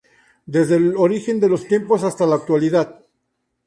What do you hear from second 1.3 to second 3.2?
de los tiempos hasta la actualidad.